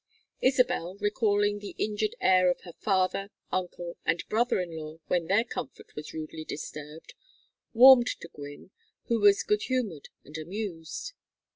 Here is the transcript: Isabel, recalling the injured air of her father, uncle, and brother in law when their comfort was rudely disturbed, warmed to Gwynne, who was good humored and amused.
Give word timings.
Isabel, 0.41 0.97
recalling 0.99 1.59
the 1.59 1.75
injured 1.77 2.15
air 2.19 2.49
of 2.49 2.61
her 2.61 2.73
father, 2.73 3.29
uncle, 3.51 3.97
and 4.03 4.27
brother 4.29 4.59
in 4.59 4.75
law 4.75 4.97
when 5.09 5.27
their 5.27 5.43
comfort 5.43 5.95
was 5.95 6.11
rudely 6.11 6.43
disturbed, 6.43 7.13
warmed 7.71 8.07
to 8.19 8.27
Gwynne, 8.29 8.71
who 9.09 9.19
was 9.19 9.43
good 9.43 9.61
humored 9.65 10.09
and 10.25 10.39
amused. 10.39 11.13